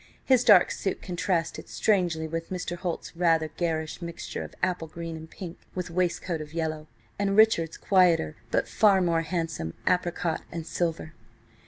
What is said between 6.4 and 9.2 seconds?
of yellow, and Richard's quieter, but far